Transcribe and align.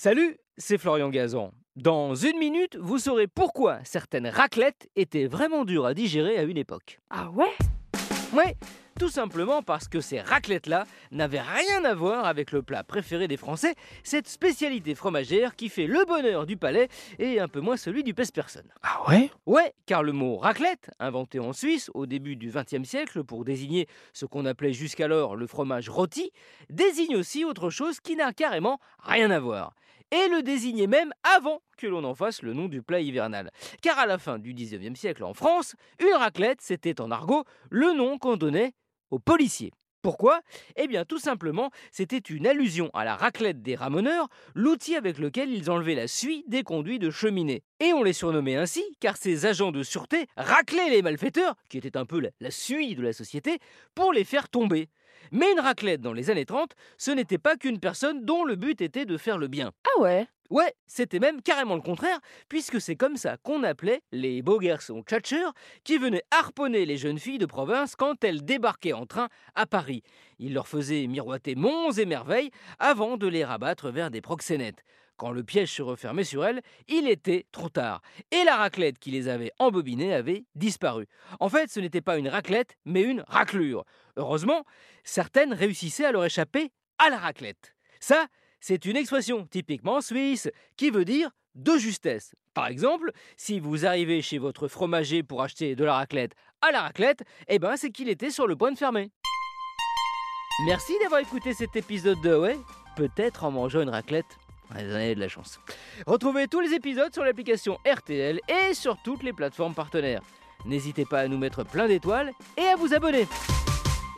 Salut, 0.00 0.38
c'est 0.56 0.78
Florian 0.78 1.08
Gazan. 1.08 1.50
Dans 1.74 2.14
une 2.14 2.38
minute, 2.38 2.76
vous 2.76 2.98
saurez 2.98 3.26
pourquoi 3.26 3.80
certaines 3.82 4.28
raclettes 4.28 4.88
étaient 4.94 5.26
vraiment 5.26 5.64
dures 5.64 5.86
à 5.86 5.92
digérer 5.92 6.38
à 6.38 6.44
une 6.44 6.56
époque. 6.56 7.00
Ah 7.10 7.30
ouais? 7.30 7.50
Ouais, 8.32 8.54
tout 8.98 9.08
simplement 9.08 9.62
parce 9.62 9.86
que 9.86 10.00
ces 10.00 10.20
raclettes-là 10.20 10.84
n'avaient 11.12 11.40
rien 11.40 11.84
à 11.84 11.94
voir 11.94 12.26
avec 12.26 12.50
le 12.50 12.62
plat 12.62 12.82
préféré 12.82 13.28
des 13.28 13.36
Français, 13.36 13.76
cette 14.02 14.26
spécialité 14.26 14.96
fromagère 14.96 15.54
qui 15.54 15.68
fait 15.68 15.86
le 15.86 16.04
bonheur 16.04 16.46
du 16.46 16.56
palais 16.56 16.88
et 17.20 17.38
un 17.38 17.46
peu 17.46 17.60
moins 17.60 17.76
celui 17.76 18.02
du 18.02 18.12
pèse-personne. 18.12 18.68
Ah 18.82 19.08
ouais? 19.08 19.30
Ouais, 19.46 19.72
car 19.86 20.02
le 20.02 20.10
mot 20.12 20.36
raclette, 20.36 20.90
inventé 20.98 21.38
en 21.38 21.52
Suisse 21.52 21.90
au 21.94 22.06
début 22.06 22.34
du 22.34 22.50
XXe 22.50 22.88
siècle 22.88 23.22
pour 23.22 23.44
désigner 23.44 23.86
ce 24.12 24.26
qu'on 24.26 24.46
appelait 24.46 24.72
jusqu'alors 24.72 25.36
le 25.36 25.46
fromage 25.46 25.88
rôti, 25.88 26.32
désigne 26.68 27.16
aussi 27.16 27.44
autre 27.44 27.70
chose 27.70 28.00
qui 28.00 28.16
n'a 28.16 28.32
carrément 28.32 28.80
rien 29.04 29.30
à 29.30 29.38
voir 29.38 29.74
et 30.10 30.28
le 30.28 30.42
désignait 30.42 30.86
même 30.86 31.12
avant 31.36 31.60
que 31.76 31.86
l'on 31.86 32.04
en 32.04 32.14
fasse 32.14 32.42
le 32.42 32.54
nom 32.54 32.68
du 32.68 32.82
plat 32.82 33.00
hivernal. 33.00 33.50
Car 33.82 33.98
à 33.98 34.06
la 34.06 34.18
fin 34.18 34.38
du 34.38 34.54
XIXe 34.54 34.98
siècle 34.98 35.24
en 35.24 35.34
France, 35.34 35.76
une 36.00 36.14
raclette, 36.14 36.60
c'était 36.60 37.00
en 37.00 37.10
argot 37.10 37.44
le 37.70 37.92
nom 37.92 38.18
qu'on 38.18 38.36
donnait 38.36 38.72
aux 39.10 39.18
policiers. 39.18 39.72
Pourquoi? 40.00 40.40
Eh 40.76 40.86
bien 40.86 41.04
tout 41.04 41.18
simplement, 41.18 41.70
c'était 41.90 42.18
une 42.18 42.46
allusion 42.46 42.88
à 42.94 43.04
la 43.04 43.16
raclette 43.16 43.62
des 43.62 43.74
ramoneurs, 43.74 44.28
l'outil 44.54 44.94
avec 44.94 45.18
lequel 45.18 45.50
ils 45.50 45.70
enlevaient 45.70 45.96
la 45.96 46.06
suie 46.06 46.44
des 46.46 46.62
conduits 46.62 47.00
de 47.00 47.10
cheminée. 47.10 47.64
Et 47.80 47.92
on 47.92 48.04
les 48.04 48.12
surnommait 48.12 48.54
ainsi 48.54 48.84
car 49.00 49.16
ces 49.16 49.44
agents 49.44 49.72
de 49.72 49.82
sûreté 49.82 50.26
raclaient 50.36 50.90
les 50.90 51.02
malfaiteurs, 51.02 51.56
qui 51.68 51.78
étaient 51.78 51.96
un 51.96 52.06
peu 52.06 52.20
la, 52.20 52.30
la 52.40 52.52
suie 52.52 52.94
de 52.94 53.02
la 53.02 53.12
société, 53.12 53.58
pour 53.96 54.12
les 54.12 54.24
faire 54.24 54.48
tomber. 54.48 54.88
Mais 55.32 55.50
une 55.52 55.60
raclette 55.60 56.00
dans 56.00 56.12
les 56.12 56.30
années 56.30 56.46
30, 56.46 56.74
ce 56.96 57.10
n'était 57.10 57.38
pas 57.38 57.56
qu'une 57.56 57.80
personne 57.80 58.24
dont 58.24 58.44
le 58.44 58.56
but 58.56 58.80
était 58.80 59.04
de 59.04 59.16
faire 59.16 59.38
le 59.38 59.48
bien. 59.48 59.72
Ah 59.86 60.00
ouais 60.00 60.26
Ouais, 60.50 60.72
c'était 60.86 61.18
même 61.18 61.42
carrément 61.42 61.74
le 61.74 61.82
contraire, 61.82 62.20
puisque 62.48 62.80
c'est 62.80 62.96
comme 62.96 63.18
ça 63.18 63.36
qu'on 63.36 63.62
appelait 63.64 64.00
les 64.12 64.40
beaux 64.40 64.58
garçons 64.58 65.02
tchatcheurs 65.02 65.52
qui 65.84 65.98
venaient 65.98 66.22
harponner 66.30 66.86
les 66.86 66.96
jeunes 66.96 67.18
filles 67.18 67.36
de 67.36 67.44
province 67.44 67.96
quand 67.96 68.24
elles 68.24 68.42
débarquaient 68.42 68.94
en 68.94 69.04
train 69.04 69.28
à 69.54 69.66
Paris. 69.66 70.02
Ils 70.38 70.54
leur 70.54 70.66
faisaient 70.66 71.06
miroiter 71.06 71.54
monts 71.54 71.92
et 71.92 72.06
merveilles 72.06 72.50
avant 72.78 73.18
de 73.18 73.26
les 73.26 73.44
rabattre 73.44 73.90
vers 73.90 74.10
des 74.10 74.22
proxénètes. 74.22 74.84
Quand 75.18 75.32
le 75.32 75.42
piège 75.42 75.72
se 75.72 75.82
refermait 75.82 76.22
sur 76.22 76.44
elles, 76.44 76.62
il 76.86 77.08
était 77.08 77.44
trop 77.50 77.68
tard. 77.68 78.00
Et 78.30 78.44
la 78.44 78.56
raclette 78.56 79.00
qui 79.00 79.10
les 79.10 79.26
avait 79.26 79.50
embobinées 79.58 80.14
avait 80.14 80.44
disparu. 80.54 81.06
En 81.40 81.48
fait, 81.48 81.70
ce 81.70 81.80
n'était 81.80 82.00
pas 82.00 82.18
une 82.18 82.28
raclette, 82.28 82.76
mais 82.84 83.02
une 83.02 83.24
raclure. 83.26 83.84
Heureusement, 84.16 84.64
certaines 85.02 85.52
réussissaient 85.52 86.04
à 86.04 86.12
leur 86.12 86.24
échapper 86.24 86.70
à 86.98 87.10
la 87.10 87.18
raclette. 87.18 87.74
Ça, 87.98 88.26
c'est 88.60 88.84
une 88.84 88.96
expression 88.96 89.44
typiquement 89.44 90.00
suisse 90.00 90.48
qui 90.76 90.90
veut 90.90 91.04
dire 91.04 91.30
de 91.56 91.76
justesse. 91.76 92.36
Par 92.54 92.68
exemple, 92.68 93.10
si 93.36 93.58
vous 93.58 93.86
arrivez 93.86 94.22
chez 94.22 94.38
votre 94.38 94.68
fromager 94.68 95.24
pour 95.24 95.42
acheter 95.42 95.74
de 95.74 95.84
la 95.84 95.94
raclette 95.94 96.34
à 96.62 96.70
la 96.70 96.82
raclette, 96.82 97.24
eh 97.48 97.58
ben 97.58 97.76
c'est 97.76 97.90
qu'il 97.90 98.08
était 98.08 98.30
sur 98.30 98.46
le 98.46 98.54
point 98.54 98.70
de 98.70 98.78
fermer. 98.78 99.10
Merci 100.66 100.92
d'avoir 101.02 101.20
écouté 101.20 101.54
cet 101.54 101.74
épisode 101.74 102.20
de 102.20 102.36
Ouais, 102.36 102.58
peut-être 102.96 103.42
en 103.44 103.50
mangeant 103.50 103.82
une 103.82 103.90
raclette. 103.90 104.38
Vous 104.70 104.76
avez 104.94 105.14
de 105.14 105.20
la 105.20 105.28
chance. 105.28 105.58
Retrouvez 106.06 106.46
tous 106.46 106.60
les 106.60 106.74
épisodes 106.74 107.12
sur 107.12 107.24
l'application 107.24 107.78
RTL 107.86 108.40
et 108.48 108.74
sur 108.74 108.96
toutes 109.02 109.22
les 109.22 109.32
plateformes 109.32 109.74
partenaires. 109.74 110.22
N'hésitez 110.66 111.04
pas 111.04 111.20
à 111.20 111.28
nous 111.28 111.38
mettre 111.38 111.64
plein 111.64 111.86
d'étoiles 111.88 112.32
et 112.56 112.66
à 112.66 112.76
vous 112.76 112.92
abonner. 112.92 113.26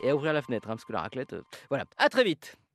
Et 0.02 0.10
à 0.10 0.16
ouvrir 0.16 0.32
la 0.32 0.42
fenêtre, 0.42 0.68
hein, 0.68 0.72
parce 0.74 0.84
que 0.84 0.92
la 0.92 1.02
raclette... 1.02 1.34
euh, 1.34 1.42
Voilà, 1.68 1.84
à 1.98 2.08
très 2.08 2.24
vite 2.24 2.56